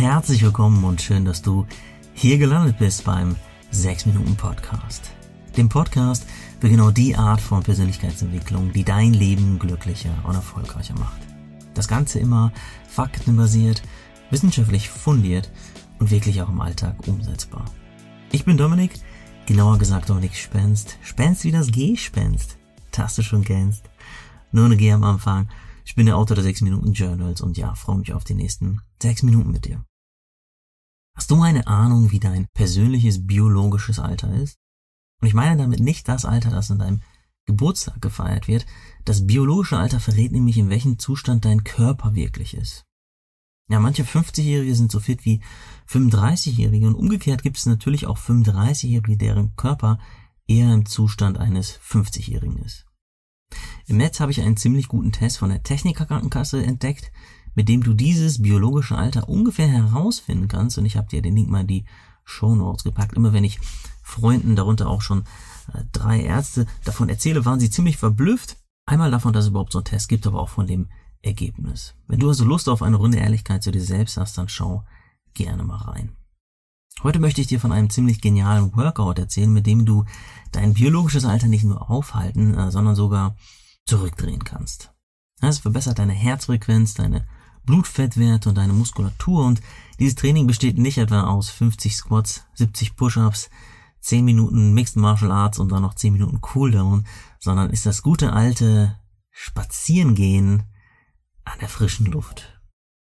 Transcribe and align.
herzlich 0.00 0.42
willkommen 0.42 0.82
und 0.82 1.02
schön, 1.02 1.26
dass 1.26 1.42
du 1.42 1.66
hier 2.14 2.38
gelandet 2.38 2.78
bist 2.78 3.04
beim 3.04 3.36
6 3.70 4.06
Minuten 4.06 4.34
Podcast. 4.34 5.10
Dem 5.58 5.68
Podcast 5.68 6.26
für 6.58 6.70
genau 6.70 6.90
die 6.90 7.16
Art 7.16 7.38
von 7.38 7.62
Persönlichkeitsentwicklung, 7.62 8.72
die 8.72 8.82
dein 8.82 9.12
Leben 9.12 9.58
glücklicher 9.58 10.14
und 10.24 10.34
erfolgreicher 10.34 10.98
macht. 10.98 11.20
Das 11.74 11.86
Ganze 11.86 12.18
immer 12.18 12.50
faktenbasiert, 12.88 13.82
wissenschaftlich 14.30 14.88
fundiert 14.88 15.52
und 15.98 16.10
wirklich 16.10 16.40
auch 16.40 16.48
im 16.48 16.62
Alltag 16.62 17.06
umsetzbar. 17.06 17.66
Ich 18.32 18.46
bin 18.46 18.56
Dominik, 18.56 18.92
genauer 19.44 19.76
gesagt 19.76 20.08
Dominik 20.08 20.34
Spenst. 20.34 20.96
Spenst 21.02 21.44
wie 21.44 21.52
das 21.52 21.70
Gespenst. 21.70 22.56
Das 22.90 23.16
du 23.16 23.22
schon 23.22 23.44
kennst. 23.44 23.84
Nur 24.50 24.64
eine 24.64 24.78
G 24.78 24.92
am 24.92 25.04
Anfang. 25.04 25.50
Ich 25.84 25.94
bin 25.94 26.06
der 26.06 26.16
Autor 26.16 26.36
der 26.36 26.44
6 26.44 26.62
Minuten 26.62 26.94
Journals 26.94 27.42
und 27.42 27.58
ja, 27.58 27.74
freue 27.74 27.98
mich 27.98 28.14
auf 28.14 28.24
die 28.24 28.34
nächsten 28.34 28.80
6 29.02 29.24
Minuten 29.24 29.50
mit 29.50 29.66
dir. 29.66 29.84
Hast 31.16 31.30
du 31.30 31.42
eine 31.42 31.66
Ahnung, 31.66 32.10
wie 32.10 32.20
dein 32.20 32.46
persönliches 32.54 33.26
biologisches 33.26 33.98
Alter 33.98 34.32
ist? 34.34 34.58
Und 35.20 35.28
ich 35.28 35.34
meine 35.34 35.56
damit 35.56 35.80
nicht 35.80 36.08
das 36.08 36.24
Alter, 36.24 36.50
das 36.50 36.70
an 36.70 36.78
deinem 36.78 37.02
Geburtstag 37.46 38.00
gefeiert 38.00 38.48
wird. 38.48 38.66
Das 39.04 39.26
biologische 39.26 39.76
Alter 39.76 40.00
verrät 40.00 40.32
nämlich, 40.32 40.56
in 40.56 40.70
welchem 40.70 40.98
Zustand 40.98 41.44
dein 41.44 41.64
Körper 41.64 42.14
wirklich 42.14 42.54
ist. 42.54 42.84
Ja, 43.68 43.78
manche 43.78 44.02
50-Jährige 44.02 44.74
sind 44.74 44.90
so 44.90 44.98
fit 44.98 45.24
wie 45.24 45.40
35-Jährige 45.88 46.86
und 46.86 46.94
umgekehrt 46.94 47.42
gibt 47.42 47.56
es 47.56 47.66
natürlich 47.66 48.06
auch 48.06 48.18
35-Jährige, 48.18 49.16
deren 49.16 49.54
Körper 49.56 49.98
eher 50.48 50.72
im 50.74 50.86
Zustand 50.86 51.38
eines 51.38 51.78
50-Jährigen 51.80 52.58
ist. 52.58 52.86
Im 53.86 53.96
Netz 53.96 54.20
habe 54.20 54.32
ich 54.32 54.40
einen 54.40 54.56
ziemlich 54.56 54.88
guten 54.88 55.12
Test 55.12 55.38
von 55.38 55.50
der 55.50 55.62
Technikerkrankenkasse 55.62 56.64
entdeckt, 56.64 57.12
mit 57.54 57.68
dem 57.68 57.82
du 57.82 57.94
dieses 57.94 58.42
biologische 58.42 58.96
Alter 58.96 59.28
ungefähr 59.28 59.68
herausfinden 59.68 60.48
kannst 60.48 60.78
und 60.78 60.86
ich 60.86 60.96
habe 60.96 61.08
dir 61.08 61.22
den 61.22 61.36
Link 61.36 61.48
mal 61.48 61.62
in 61.62 61.66
die 61.66 61.84
Show 62.24 62.54
Notes 62.54 62.84
gepackt. 62.84 63.14
Immer 63.14 63.32
wenn 63.32 63.44
ich 63.44 63.60
Freunden, 64.02 64.56
darunter 64.56 64.88
auch 64.88 65.02
schon 65.02 65.24
äh, 65.72 65.84
drei 65.92 66.20
Ärzte, 66.22 66.66
davon 66.84 67.08
erzähle, 67.08 67.44
waren 67.44 67.60
sie 67.60 67.70
ziemlich 67.70 67.96
verblüfft. 67.96 68.56
Einmal 68.86 69.10
davon, 69.10 69.32
dass 69.32 69.44
es 69.44 69.50
überhaupt 69.50 69.72
so 69.72 69.78
einen 69.78 69.84
Test 69.84 70.08
gibt, 70.08 70.26
aber 70.26 70.40
auch 70.40 70.48
von 70.48 70.66
dem 70.66 70.88
Ergebnis. 71.22 71.94
Wenn 72.06 72.18
du 72.18 72.28
also 72.28 72.44
Lust 72.44 72.68
auf 72.68 72.82
eine 72.82 72.96
Runde 72.96 73.18
Ehrlichkeit 73.18 73.62
zu 73.62 73.70
dir 73.70 73.82
selbst 73.82 74.16
hast, 74.16 74.38
dann 74.38 74.48
schau 74.48 74.84
gerne 75.34 75.62
mal 75.62 75.76
rein. 75.76 76.16
Heute 77.02 77.18
möchte 77.18 77.40
ich 77.40 77.46
dir 77.46 77.60
von 77.60 77.72
einem 77.72 77.88
ziemlich 77.88 78.20
genialen 78.20 78.76
Workout 78.76 79.18
erzählen, 79.18 79.52
mit 79.52 79.66
dem 79.66 79.86
du 79.86 80.04
dein 80.52 80.74
biologisches 80.74 81.24
Alter 81.24 81.46
nicht 81.46 81.64
nur 81.64 81.90
aufhalten, 81.90 82.54
äh, 82.54 82.70
sondern 82.70 82.94
sogar 82.94 83.36
zurückdrehen 83.86 84.44
kannst. 84.44 84.92
Es 85.40 85.58
verbessert 85.58 85.98
deine 85.98 86.12
Herzfrequenz, 86.12 86.94
deine 86.94 87.26
Blutfettwerte 87.70 88.48
und 88.48 88.58
deine 88.58 88.72
Muskulatur 88.72 89.46
und 89.46 89.60
dieses 90.00 90.16
Training 90.16 90.48
besteht 90.48 90.76
nicht 90.76 90.98
etwa 90.98 91.28
aus 91.28 91.50
50 91.50 91.94
Squats, 91.94 92.44
70 92.54 92.96
Push-ups, 92.96 93.48
10 94.00 94.24
Minuten 94.24 94.74
Mixed 94.74 94.96
Martial 94.96 95.30
Arts 95.30 95.60
und 95.60 95.70
dann 95.70 95.82
noch 95.82 95.94
10 95.94 96.12
Minuten 96.12 96.40
Cooldown, 96.40 97.06
sondern 97.38 97.70
ist 97.70 97.86
das 97.86 98.02
gute 98.02 98.32
alte 98.32 98.98
Spazierengehen 99.30 100.64
an 101.44 101.60
der 101.60 101.68
frischen 101.68 102.06
Luft. 102.06 102.60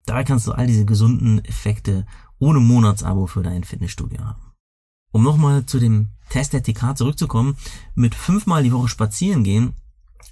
Dabei 0.06 0.22
kannst 0.22 0.46
du 0.46 0.52
all 0.52 0.68
diese 0.68 0.84
gesunden 0.84 1.44
Effekte 1.44 2.06
ohne 2.38 2.60
Monatsabo 2.60 3.26
für 3.26 3.42
dein 3.42 3.64
Fitnessstudio 3.64 4.24
haben. 4.24 4.52
Um 5.10 5.24
nochmal 5.24 5.66
zu 5.66 5.80
dem 5.80 6.10
Test 6.28 6.52
der 6.52 6.62
TK 6.62 6.96
zurückzukommen, 6.96 7.56
mit 7.96 8.14
fünfmal 8.14 8.62
die 8.62 8.72
Woche 8.72 8.88
spazieren 8.88 9.42
gehen 9.42 9.74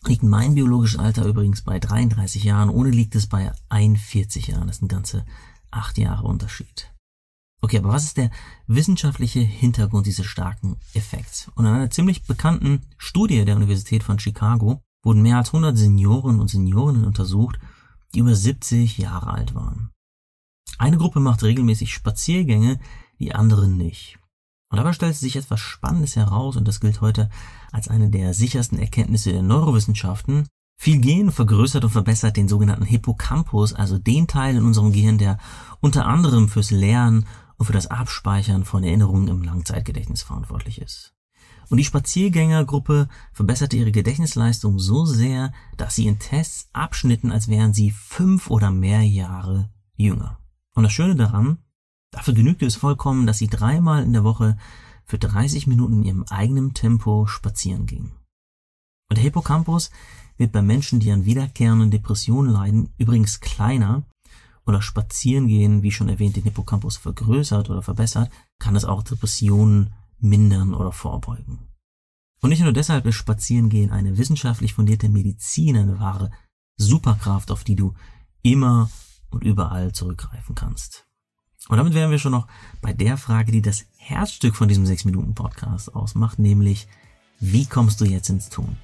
liegt 0.07 0.23
mein 0.23 0.55
biologisches 0.55 0.99
Alter 0.99 1.25
übrigens 1.25 1.63
bei 1.63 1.79
33 1.79 2.45
Jahren, 2.45 2.71
ohne 2.71 2.91
liegt 2.91 3.15
es 3.15 3.27
bei 3.27 3.53
41 3.69 4.49
Jahren. 4.49 4.67
Das 4.67 4.77
ist 4.77 4.83
ein 4.83 4.89
ganze 4.89 5.25
acht 5.71 5.99
Jahre 5.99 6.25
Unterschied. 6.25 6.93
Okay, 7.61 7.79
aber 7.79 7.91
was 7.91 8.05
ist 8.05 8.17
der 8.17 8.31
wissenschaftliche 8.67 9.41
Hintergrund 9.41 10.07
dieses 10.07 10.27
starken 10.27 10.77
Effekts? 10.95 11.49
Und 11.55 11.65
in 11.65 11.73
einer 11.73 11.91
ziemlich 11.91 12.25
bekannten 12.25 12.83
Studie 12.99 13.45
der 13.45 13.57
Universität 13.57 14.03
von 14.03 14.19
Chicago 14.19 14.83
wurden 15.05 15.23
mehr 15.23 15.39
als 15.39 15.49
100 15.49 15.79
Senioren 15.79 16.41
und 16.41 16.49
Seniorinnen 16.49 17.05
untersucht, 17.05 17.61
die 18.15 18.19
über 18.19 18.35
70 18.35 18.99
Jahre 18.99 19.29
alt 19.29 19.55
waren. 19.55 19.91
Eine 20.79 20.97
Gruppe 20.97 21.21
macht 21.21 21.45
regelmäßig 21.45 21.95
Spaziergänge, 21.95 22.81
die 23.21 23.35
andere 23.35 23.69
nicht. 23.69 24.19
Und 24.73 24.79
dabei 24.79 24.95
stellt 24.95 25.15
sich 25.15 25.37
etwas 25.37 25.61
Spannendes 25.61 26.17
heraus 26.17 26.57
und 26.57 26.67
das 26.67 26.81
gilt 26.81 27.03
heute 27.03 27.29
als 27.73 27.89
eine 27.89 28.09
der 28.09 28.33
sichersten 28.33 28.79
Erkenntnisse 28.79 29.31
der 29.31 29.43
Neurowissenschaften. 29.43 30.49
Viel 30.81 30.99
Gehen 30.99 31.31
vergrößert 31.31 31.85
und 31.85 31.91
verbessert 31.91 32.39
den 32.39 32.49
sogenannten 32.49 32.87
Hippocampus, 32.87 33.75
also 33.75 33.99
den 33.99 34.27
Teil 34.27 34.57
in 34.57 34.65
unserem 34.65 34.93
Gehirn, 34.93 35.19
der 35.19 35.37
unter 35.81 36.07
anderem 36.07 36.49
fürs 36.49 36.71
Lernen 36.71 37.27
und 37.59 37.67
für 37.67 37.75
das 37.75 37.89
Abspeichern 37.89 38.65
von 38.65 38.83
Erinnerungen 38.83 39.29
im 39.29 39.43
Langzeitgedächtnis 39.43 40.23
verantwortlich 40.23 40.81
ist. 40.81 41.13
Und 41.69 41.77
die 41.77 41.85
Spaziergängergruppe 41.85 43.09
verbesserte 43.35 43.77
ihre 43.77 43.93
Gedächtnisleistung 43.93 44.79
so 44.79 45.05
sehr, 45.05 45.53
dass 45.77 45.97
sie 45.97 46.07
in 46.07 46.19
Tests 46.19 46.71
abschnitten, 46.73 47.31
als 47.31 47.49
wären 47.49 47.75
sie 47.75 47.91
fünf 47.91 48.51
oder 48.51 48.71
mehr 48.71 49.03
Jahre 49.03 49.69
jünger. 49.97 50.39
Und 50.75 50.85
das 50.85 50.93
Schöne 50.93 51.15
daran, 51.15 51.59
dafür 52.13 52.35
genügte 52.35 52.67
es 52.67 52.77
vollkommen, 52.77 53.27
dass 53.27 53.39
sie 53.39 53.49
dreimal 53.49 54.05
in 54.05 54.13
der 54.13 54.23
Woche 54.23 54.57
für 55.05 55.19
30 55.19 55.67
Minuten 55.67 55.95
in 55.95 56.05
ihrem 56.05 56.25
eigenen 56.31 56.75
Tempo 56.75 57.27
spazieren 57.27 57.87
gingen. 57.87 58.13
Und 59.11 59.17
der 59.17 59.25
Hippocampus 59.25 59.91
wird 60.37 60.53
bei 60.53 60.63
Menschen, 60.63 61.01
die 61.01 61.11
an 61.11 61.25
wiederkehrenden 61.25 61.91
Depressionen 61.91 62.53
leiden, 62.53 62.95
übrigens 62.97 63.41
kleiner 63.41 64.05
oder 64.65 64.81
Spazierengehen, 64.81 65.83
wie 65.83 65.91
schon 65.91 66.09
erwähnt, 66.09 66.37
den 66.37 66.45
Hippocampus 66.45 66.97
vergrößert 66.97 67.69
oder 67.69 67.83
verbessert, 67.83 68.31
kann 68.59 68.77
es 68.77 68.85
auch 68.85 69.03
Depressionen 69.03 69.93
mindern 70.19 70.73
oder 70.73 70.93
vorbeugen. 70.93 71.59
Und 72.41 72.51
nicht 72.51 72.63
nur 72.63 72.73
deshalb 72.73 73.07
ist 73.07 73.17
Spazierengehen 73.17 73.91
eine 73.91 74.19
wissenschaftlich 74.19 74.75
fundierte 74.75 75.09
Medizin, 75.09 75.77
eine 75.77 75.99
wahre 75.99 76.31
Superkraft, 76.77 77.51
auf 77.51 77.65
die 77.65 77.77
du 77.77 77.95
immer 78.43 78.91
und 79.31 79.45
überall 79.45 79.93
zurückgreifen 79.93 80.55
kannst. 80.55 81.07
Und 81.69 81.77
damit 81.77 81.95
wären 81.95 82.11
wir 82.11 82.19
schon 82.19 82.33
noch 82.33 82.49
bei 82.81 82.93
der 82.93 83.17
Frage, 83.17 83.53
die 83.53 83.63
das 83.63 83.87
Herzstück 83.97 84.57
von 84.57 84.69
diesem 84.69 84.85
6-Minuten-Podcast 84.85 85.95
ausmacht, 85.95 86.39
nämlich, 86.39 86.89
wie 87.39 87.67
kommst 87.67 88.01
du 88.01 88.05
jetzt 88.05 88.31
ins 88.31 88.49
Tun? 88.49 88.77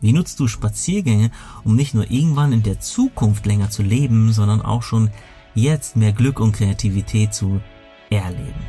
Wie 0.00 0.12
nutzt 0.12 0.38
du 0.38 0.48
Spaziergänge, 0.48 1.30
um 1.64 1.76
nicht 1.76 1.94
nur 1.94 2.10
irgendwann 2.10 2.52
in 2.52 2.62
der 2.62 2.80
Zukunft 2.80 3.46
länger 3.46 3.70
zu 3.70 3.82
leben, 3.82 4.32
sondern 4.32 4.62
auch 4.62 4.82
schon 4.82 5.10
jetzt 5.54 5.96
mehr 5.96 6.12
Glück 6.12 6.40
und 6.40 6.52
Kreativität 6.52 7.34
zu 7.34 7.60
erleben? 8.10 8.60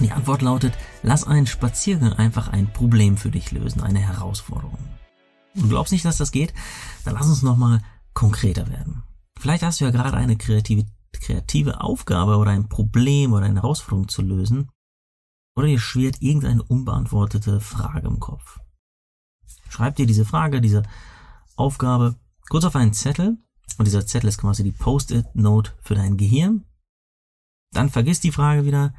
Die 0.00 0.12
Antwort 0.12 0.40
lautet, 0.40 0.72
lass 1.02 1.24
einen 1.24 1.46
Spaziergang 1.46 2.14
einfach 2.14 2.48
ein 2.48 2.72
Problem 2.72 3.16
für 3.16 3.30
dich 3.30 3.50
lösen, 3.50 3.82
eine 3.82 3.98
Herausforderung. 3.98 4.78
Du 5.54 5.68
glaubst 5.68 5.92
nicht, 5.92 6.04
dass 6.04 6.16
das 6.16 6.32
geht? 6.32 6.54
Dann 7.04 7.14
lass 7.14 7.28
uns 7.28 7.42
nochmal 7.42 7.82
konkreter 8.14 8.68
werden. 8.68 9.02
Vielleicht 9.38 9.62
hast 9.62 9.80
du 9.80 9.84
ja 9.84 9.90
gerade 9.90 10.16
eine 10.16 10.36
kreative, 10.36 10.86
kreative 11.12 11.80
Aufgabe 11.80 12.36
oder 12.36 12.50
ein 12.50 12.68
Problem 12.68 13.32
oder 13.32 13.46
eine 13.46 13.62
Herausforderung 13.62 14.08
zu 14.08 14.22
lösen. 14.22 14.70
Oder 15.56 15.66
dir 15.66 15.80
schwirrt 15.80 16.20
irgendeine 16.20 16.62
unbeantwortete 16.62 17.60
Frage 17.60 18.06
im 18.06 18.20
Kopf. 18.20 18.60
Schreib 19.68 19.96
dir 19.96 20.06
diese 20.06 20.24
Frage, 20.24 20.60
diese 20.60 20.82
Aufgabe 21.56 22.16
kurz 22.48 22.64
auf 22.64 22.76
einen 22.76 22.92
Zettel. 22.92 23.38
Und 23.78 23.86
dieser 23.86 24.06
Zettel 24.06 24.28
ist 24.28 24.38
quasi 24.38 24.62
die 24.62 24.72
Post-it-Note 24.72 25.72
für 25.82 25.94
dein 25.94 26.16
Gehirn. 26.16 26.66
Dann 27.72 27.88
vergiss 27.88 28.20
die 28.20 28.32
Frage 28.32 28.64
wieder. 28.64 28.94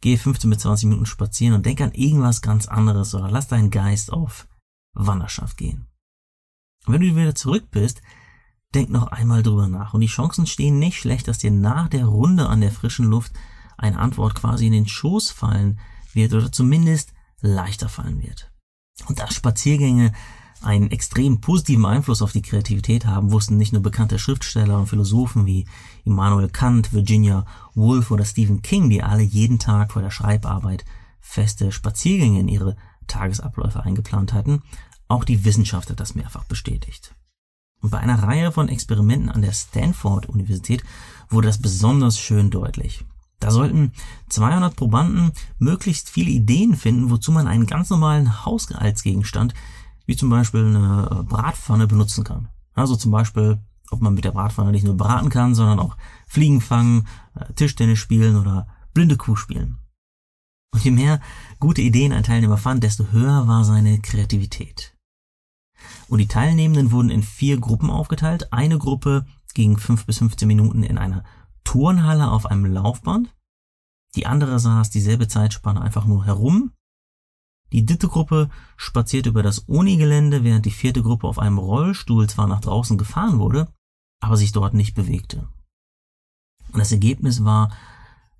Geh 0.00 0.16
15 0.16 0.50
bis 0.50 0.58
20 0.60 0.88
Minuten 0.88 1.06
spazieren 1.06 1.54
und 1.54 1.64
denk 1.64 1.80
an 1.80 1.92
irgendwas 1.92 2.42
ganz 2.42 2.66
anderes 2.66 3.14
oder 3.14 3.30
lass 3.30 3.46
deinen 3.46 3.70
Geist 3.70 4.12
auf 4.12 4.48
Wanderschaft 4.94 5.56
gehen. 5.56 5.86
Und 6.86 6.94
wenn 6.94 7.02
du 7.02 7.14
wieder 7.14 7.36
zurück 7.36 7.70
bist, 7.70 8.02
denk 8.74 8.90
noch 8.90 9.08
einmal 9.08 9.42
drüber 9.42 9.68
nach. 9.68 9.94
Und 9.94 10.00
die 10.00 10.06
Chancen 10.06 10.46
stehen 10.46 10.78
nicht 10.78 10.98
schlecht, 10.98 11.28
dass 11.28 11.38
dir 11.38 11.50
nach 11.50 11.88
der 11.88 12.06
Runde 12.06 12.48
an 12.48 12.60
der 12.60 12.72
frischen 12.72 13.06
Luft 13.06 13.32
eine 13.76 13.98
Antwort 13.98 14.34
quasi 14.34 14.66
in 14.66 14.72
den 14.72 14.88
Schoß 14.88 15.30
fallen 15.30 15.78
wird 16.12 16.32
oder 16.34 16.52
zumindest 16.52 17.12
leichter 17.40 17.88
fallen 17.88 18.22
wird. 18.22 18.50
Und 19.08 19.18
dass 19.18 19.34
Spaziergänge 19.34 20.12
einen 20.62 20.90
extrem 20.90 21.40
positiven 21.40 21.84
Einfluss 21.84 22.22
auf 22.22 22.32
die 22.32 22.42
Kreativität 22.42 23.04
haben, 23.04 23.32
wussten 23.32 23.56
nicht 23.56 23.72
nur 23.72 23.82
bekannte 23.82 24.18
Schriftsteller 24.18 24.78
und 24.78 24.86
Philosophen 24.86 25.44
wie 25.44 25.66
Immanuel 26.04 26.48
Kant, 26.48 26.92
Virginia 26.92 27.44
Woolf 27.74 28.10
oder 28.10 28.24
Stephen 28.24 28.62
King, 28.62 28.88
die 28.88 29.02
alle 29.02 29.22
jeden 29.22 29.58
Tag 29.58 29.92
vor 29.92 30.02
der 30.02 30.10
Schreibarbeit 30.10 30.84
feste 31.20 31.72
Spaziergänge 31.72 32.40
in 32.40 32.48
ihre 32.48 32.76
Tagesabläufe 33.08 33.82
eingeplant 33.82 34.32
hatten. 34.32 34.62
Auch 35.08 35.24
die 35.24 35.44
Wissenschaft 35.44 35.90
hat 35.90 36.00
das 36.00 36.14
mehrfach 36.14 36.44
bestätigt. 36.44 37.14
Und 37.82 37.90
bei 37.90 37.98
einer 37.98 38.22
Reihe 38.22 38.52
von 38.52 38.68
Experimenten 38.68 39.28
an 39.28 39.42
der 39.42 39.52
Stanford 39.52 40.26
Universität 40.26 40.82
wurde 41.28 41.48
das 41.48 41.60
besonders 41.60 42.18
schön 42.18 42.50
deutlich. 42.50 43.04
Da 43.40 43.50
sollten 43.50 43.92
200 44.28 44.76
Probanden 44.76 45.32
möglichst 45.58 46.08
viele 46.08 46.30
Ideen 46.30 46.76
finden, 46.76 47.10
wozu 47.10 47.32
man 47.32 47.48
einen 47.48 47.66
ganz 47.66 47.90
normalen 47.90 48.46
Hausgehaltsgegenstand, 48.46 49.52
wie 50.06 50.16
zum 50.16 50.30
Beispiel 50.30 50.64
eine 50.64 51.24
Bratpfanne, 51.28 51.88
benutzen 51.88 52.22
kann. 52.22 52.48
Also 52.74 52.94
zum 52.94 53.10
Beispiel, 53.10 53.60
ob 53.90 54.00
man 54.00 54.14
mit 54.14 54.24
der 54.24 54.30
Bratpfanne 54.30 54.70
nicht 54.70 54.84
nur 54.84 54.96
braten 54.96 55.28
kann, 55.28 55.56
sondern 55.56 55.80
auch 55.80 55.96
Fliegen 56.28 56.60
fangen, 56.60 57.08
äh, 57.34 57.52
Tischtennis 57.54 57.98
spielen 57.98 58.36
oder 58.36 58.68
blinde 58.94 59.16
Kuh 59.16 59.34
spielen. 59.34 59.78
Und 60.72 60.84
je 60.84 60.92
mehr 60.92 61.20
gute 61.58 61.82
Ideen 61.82 62.12
ein 62.12 62.22
Teilnehmer 62.22 62.58
fand, 62.58 62.84
desto 62.84 63.08
höher 63.10 63.48
war 63.48 63.64
seine 63.64 64.00
Kreativität. 64.00 64.94
Und 66.12 66.18
die 66.18 66.28
Teilnehmenden 66.28 66.90
wurden 66.92 67.08
in 67.08 67.22
vier 67.22 67.58
Gruppen 67.58 67.88
aufgeteilt. 67.88 68.52
Eine 68.52 68.76
Gruppe 68.76 69.24
ging 69.54 69.78
fünf 69.78 70.04
bis 70.04 70.18
15 70.18 70.46
Minuten 70.46 70.82
in 70.82 70.98
einer 70.98 71.24
Turnhalle 71.64 72.30
auf 72.30 72.44
einem 72.44 72.66
Laufband. 72.66 73.34
Die 74.14 74.26
andere 74.26 74.58
saß 74.58 74.90
dieselbe 74.90 75.26
Zeitspanne 75.26 75.80
einfach 75.80 76.04
nur 76.04 76.26
herum. 76.26 76.72
Die 77.72 77.86
dritte 77.86 78.08
Gruppe 78.08 78.50
spazierte 78.76 79.30
über 79.30 79.42
das 79.42 79.60
Unigelände, 79.60 80.44
während 80.44 80.66
die 80.66 80.70
vierte 80.70 81.02
Gruppe 81.02 81.26
auf 81.26 81.38
einem 81.38 81.56
Rollstuhl 81.56 82.28
zwar 82.28 82.46
nach 82.46 82.60
draußen 82.60 82.98
gefahren 82.98 83.38
wurde, 83.38 83.72
aber 84.20 84.36
sich 84.36 84.52
dort 84.52 84.74
nicht 84.74 84.94
bewegte. 84.94 85.48
Und 86.72 86.78
das 86.78 86.92
Ergebnis 86.92 87.42
war 87.42 87.74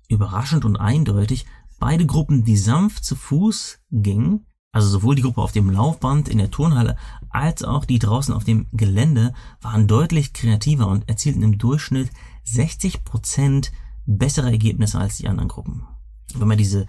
überraschend 0.09 0.63
und 0.63 0.77
eindeutig. 0.77 1.47
Beide 1.79 2.05
Gruppen, 2.05 2.43
die 2.43 2.55
sanft 2.57 3.03
zu 3.03 3.15
Fuß 3.15 3.79
gingen, 3.89 4.45
also 4.73 4.89
sowohl 4.89 5.15
die 5.15 5.21
Gruppe 5.21 5.41
auf 5.41 5.51
dem 5.51 5.69
Laufband 5.69 6.27
in 6.27 6.39
der 6.39 6.51
Turnhalle 6.51 6.97
als 7.29 7.63
auch 7.63 7.85
die 7.85 7.99
draußen 7.99 8.33
auf 8.33 8.43
dem 8.43 8.67
Gelände, 8.73 9.33
waren 9.61 9.87
deutlich 9.87 10.33
kreativer 10.33 10.87
und 10.87 11.07
erzielten 11.07 11.43
im 11.43 11.59
Durchschnitt 11.59 12.09
60 12.45 13.03
Prozent 13.05 13.71
bessere 14.05 14.49
Ergebnisse 14.49 14.99
als 14.99 15.17
die 15.17 15.29
anderen 15.29 15.47
Gruppen. 15.47 15.87
Wenn 16.33 16.47
man 16.47 16.57
diese 16.57 16.87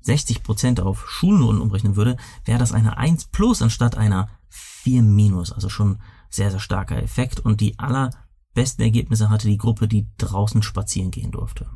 60 0.00 0.42
Prozent 0.42 0.80
auf 0.80 1.08
Schulnoten 1.08 1.60
umrechnen 1.60 1.94
würde, 1.94 2.16
wäre 2.44 2.58
das 2.58 2.72
eine 2.72 2.98
1 2.98 3.26
plus 3.26 3.62
anstatt 3.62 3.96
einer 3.96 4.28
4 4.48 5.02
minus, 5.02 5.52
also 5.52 5.68
schon 5.68 6.00
sehr, 6.30 6.50
sehr 6.50 6.60
starker 6.60 7.00
Effekt 7.00 7.38
und 7.38 7.60
die 7.60 7.78
allerbesten 7.78 8.82
Ergebnisse 8.82 9.30
hatte 9.30 9.46
die 9.46 9.56
Gruppe, 9.56 9.86
die 9.86 10.08
draußen 10.18 10.62
spazieren 10.62 11.12
gehen 11.12 11.30
durfte. 11.30 11.70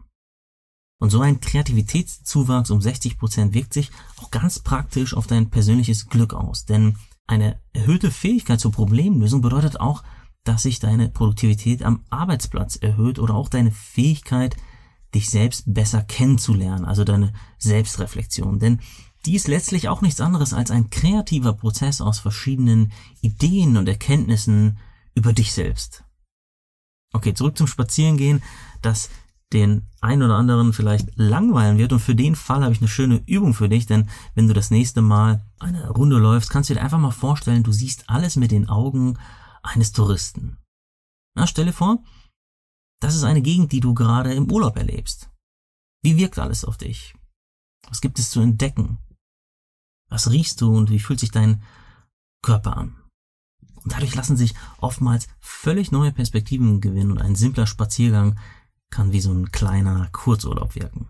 Und 1.02 1.10
so 1.10 1.20
ein 1.20 1.40
Kreativitätszuwachs 1.40 2.70
um 2.70 2.80
60 2.80 3.18
Prozent 3.18 3.54
wirkt 3.54 3.74
sich 3.74 3.90
auch 4.18 4.30
ganz 4.30 4.60
praktisch 4.60 5.14
auf 5.14 5.26
dein 5.26 5.50
persönliches 5.50 6.06
Glück 6.06 6.32
aus, 6.32 6.64
denn 6.64 6.96
eine 7.26 7.58
erhöhte 7.72 8.12
Fähigkeit 8.12 8.60
zur 8.60 8.70
Problemlösung 8.70 9.40
bedeutet 9.40 9.80
auch, 9.80 10.04
dass 10.44 10.62
sich 10.62 10.78
deine 10.78 11.08
Produktivität 11.08 11.82
am 11.82 12.04
Arbeitsplatz 12.10 12.76
erhöht 12.76 13.18
oder 13.18 13.34
auch 13.34 13.48
deine 13.48 13.72
Fähigkeit, 13.72 14.56
dich 15.12 15.28
selbst 15.28 15.64
besser 15.74 16.02
kennenzulernen, 16.02 16.84
also 16.84 17.02
deine 17.02 17.32
Selbstreflexion. 17.58 18.60
Denn 18.60 18.78
die 19.26 19.34
ist 19.34 19.48
letztlich 19.48 19.88
auch 19.88 20.02
nichts 20.02 20.20
anderes 20.20 20.54
als 20.54 20.70
ein 20.70 20.88
kreativer 20.90 21.54
Prozess 21.54 22.00
aus 22.00 22.20
verschiedenen 22.20 22.92
Ideen 23.22 23.76
und 23.76 23.88
Erkenntnissen 23.88 24.78
über 25.16 25.32
dich 25.32 25.52
selbst. 25.52 26.04
Okay, 27.12 27.34
zurück 27.34 27.58
zum 27.58 27.66
Spazierengehen, 27.66 28.40
das 28.82 29.10
den 29.52 29.88
einen 30.00 30.22
oder 30.22 30.36
anderen 30.36 30.72
vielleicht 30.72 31.10
langweilen 31.16 31.78
wird 31.78 31.92
und 31.92 32.00
für 32.00 32.14
den 32.14 32.36
Fall 32.36 32.62
habe 32.62 32.72
ich 32.72 32.80
eine 32.80 32.88
schöne 32.88 33.22
Übung 33.26 33.54
für 33.54 33.68
dich, 33.68 33.86
denn 33.86 34.08
wenn 34.34 34.48
du 34.48 34.54
das 34.54 34.70
nächste 34.70 35.02
Mal 35.02 35.44
eine 35.58 35.90
Runde 35.90 36.18
läufst, 36.18 36.50
kannst 36.50 36.70
du 36.70 36.74
dir 36.74 36.82
einfach 36.82 36.98
mal 36.98 37.10
vorstellen, 37.10 37.62
du 37.62 37.72
siehst 37.72 38.08
alles 38.08 38.36
mit 38.36 38.50
den 38.50 38.68
Augen 38.68 39.18
eines 39.62 39.92
Touristen. 39.92 40.58
Na, 41.34 41.46
stell 41.46 41.66
dir 41.66 41.72
vor, 41.72 42.02
das 43.00 43.14
ist 43.14 43.24
eine 43.24 43.42
Gegend, 43.42 43.72
die 43.72 43.80
du 43.80 43.94
gerade 43.94 44.32
im 44.32 44.50
Urlaub 44.50 44.76
erlebst. 44.76 45.30
Wie 46.02 46.16
wirkt 46.16 46.38
alles 46.38 46.64
auf 46.64 46.76
dich? 46.76 47.14
Was 47.88 48.00
gibt 48.00 48.18
es 48.18 48.30
zu 48.30 48.40
entdecken? 48.40 48.98
Was 50.08 50.30
riechst 50.30 50.60
du 50.60 50.76
und 50.76 50.90
wie 50.90 50.98
fühlt 50.98 51.20
sich 51.20 51.30
dein 51.30 51.62
Körper 52.42 52.76
an? 52.76 52.96
Und 53.76 53.92
dadurch 53.92 54.14
lassen 54.14 54.36
sich 54.36 54.54
oftmals 54.78 55.26
völlig 55.40 55.90
neue 55.90 56.12
Perspektiven 56.12 56.80
gewinnen 56.80 57.10
und 57.12 57.18
ein 57.18 57.34
simpler 57.34 57.66
Spaziergang 57.66 58.38
kann 58.92 59.10
wie 59.10 59.20
so 59.20 59.32
ein 59.32 59.50
kleiner 59.50 60.08
Kurzurlaub 60.12 60.76
wirken. 60.76 61.08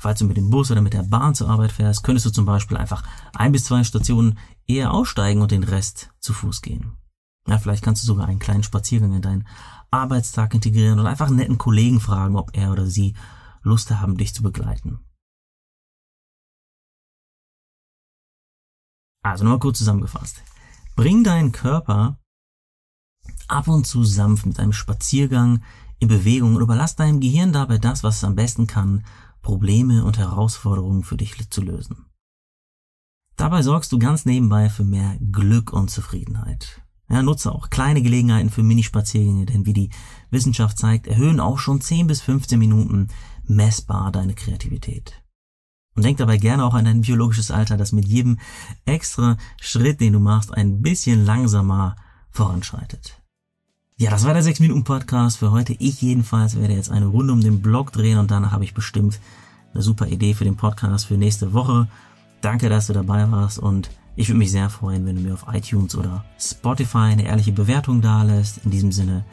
Falls 0.00 0.18
du 0.18 0.26
mit 0.26 0.36
dem 0.36 0.50
Bus 0.50 0.70
oder 0.70 0.82
mit 0.82 0.92
der 0.92 1.02
Bahn 1.02 1.34
zur 1.34 1.48
Arbeit 1.48 1.72
fährst, 1.72 2.04
könntest 2.04 2.26
du 2.26 2.30
zum 2.30 2.44
Beispiel 2.44 2.76
einfach 2.76 3.02
ein 3.32 3.52
bis 3.52 3.64
zwei 3.64 3.82
Stationen 3.82 4.38
eher 4.66 4.92
aussteigen 4.92 5.40
und 5.40 5.50
den 5.50 5.64
Rest 5.64 6.10
zu 6.20 6.32
Fuß 6.32 6.62
gehen. 6.62 6.96
Ja, 7.48 7.58
vielleicht 7.58 7.82
kannst 7.82 8.02
du 8.02 8.06
sogar 8.06 8.26
einen 8.26 8.38
kleinen 8.38 8.62
Spaziergang 8.62 9.12
in 9.14 9.22
deinen 9.22 9.48
Arbeitstag 9.90 10.54
integrieren 10.54 10.98
und 10.98 11.06
einfach 11.06 11.26
einen 11.26 11.36
netten 11.36 11.58
Kollegen 11.58 12.00
fragen, 12.00 12.36
ob 12.36 12.56
er 12.56 12.72
oder 12.72 12.86
sie 12.86 13.14
Lust 13.62 13.90
haben, 13.90 14.16
dich 14.16 14.34
zu 14.34 14.42
begleiten. 14.42 15.00
Also 19.22 19.44
nochmal 19.44 19.58
kurz 19.58 19.78
zusammengefasst. 19.78 20.42
Bring 20.96 21.24
deinen 21.24 21.52
Körper 21.52 22.18
ab 23.48 23.68
und 23.68 23.86
zu 23.86 24.04
sanft 24.04 24.46
mit 24.46 24.58
einem 24.58 24.72
Spaziergang 24.72 25.62
in 25.98 26.08
Bewegung 26.08 26.56
und 26.56 26.62
überlass 26.62 26.96
deinem 26.96 27.20
Gehirn 27.20 27.52
dabei 27.52 27.78
das, 27.78 28.02
was 28.02 28.18
es 28.18 28.24
am 28.24 28.34
besten 28.34 28.66
kann, 28.66 29.04
Probleme 29.42 30.04
und 30.04 30.18
Herausforderungen 30.18 31.04
für 31.04 31.16
dich 31.16 31.50
zu 31.50 31.62
lösen. 31.62 32.06
Dabei 33.36 33.62
sorgst 33.62 33.92
du 33.92 33.98
ganz 33.98 34.26
nebenbei 34.26 34.70
für 34.70 34.84
mehr 34.84 35.16
Glück 35.32 35.72
und 35.72 35.90
Zufriedenheit. 35.90 36.82
Ja, 37.08 37.22
nutze 37.22 37.52
auch 37.52 37.68
kleine 37.68 38.00
Gelegenheiten 38.00 38.48
für 38.48 38.62
Minispaziergänge, 38.62 39.46
denn 39.46 39.66
wie 39.66 39.74
die 39.74 39.90
Wissenschaft 40.30 40.78
zeigt, 40.78 41.06
erhöhen 41.06 41.40
auch 41.40 41.58
schon 41.58 41.80
10 41.80 42.06
bis 42.06 42.22
15 42.22 42.58
Minuten 42.58 43.08
messbar 43.46 44.10
deine 44.10 44.34
Kreativität. 44.34 45.22
Und 45.94 46.04
denk 46.04 46.18
dabei 46.18 46.38
gerne 46.38 46.64
auch 46.64 46.74
an 46.74 46.86
dein 46.86 47.02
biologisches 47.02 47.50
Alter, 47.50 47.76
das 47.76 47.92
mit 47.92 48.06
jedem 48.06 48.38
extra 48.84 49.36
Schritt, 49.60 50.00
den 50.00 50.14
du 50.14 50.18
machst, 50.18 50.52
ein 50.52 50.80
bisschen 50.80 51.24
langsamer 51.24 51.96
voranschreitet. 52.30 53.22
Ja, 53.96 54.10
das 54.10 54.24
war 54.24 54.34
der 54.34 54.42
6-Minuten-Podcast 54.42 55.38
für 55.38 55.52
heute. 55.52 55.76
Ich 55.78 56.02
jedenfalls 56.02 56.58
werde 56.58 56.74
jetzt 56.74 56.90
eine 56.90 57.06
Runde 57.06 57.32
um 57.32 57.40
den 57.40 57.62
Blog 57.62 57.92
drehen 57.92 58.18
und 58.18 58.28
danach 58.28 58.50
habe 58.50 58.64
ich 58.64 58.74
bestimmt 58.74 59.20
eine 59.72 59.84
super 59.84 60.08
Idee 60.08 60.34
für 60.34 60.42
den 60.42 60.56
Podcast 60.56 61.06
für 61.06 61.14
nächste 61.14 61.52
Woche. 61.52 61.86
Danke, 62.40 62.68
dass 62.68 62.88
du 62.88 62.92
dabei 62.92 63.30
warst 63.30 63.60
und 63.60 63.90
ich 64.16 64.28
würde 64.28 64.38
mich 64.40 64.50
sehr 64.50 64.68
freuen, 64.68 65.06
wenn 65.06 65.14
du 65.14 65.22
mir 65.22 65.34
auf 65.34 65.46
iTunes 65.52 65.94
oder 65.94 66.24
Spotify 66.40 67.12
eine 67.12 67.26
ehrliche 67.26 67.52
Bewertung 67.52 68.00
dalässt. 68.00 68.58
In 68.64 68.72
diesem 68.72 68.90
Sinne, 68.90 69.24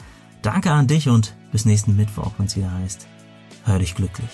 danke 0.42 0.70
an 0.70 0.86
dich 0.86 1.08
und 1.08 1.34
bis 1.50 1.64
nächsten 1.64 1.96
Mittwoch, 1.96 2.30
wenn 2.38 2.46
es 2.46 2.56
wieder 2.56 2.72
heißt, 2.72 3.08
hör 3.64 3.80
dich 3.80 3.96
glücklich. 3.96 4.30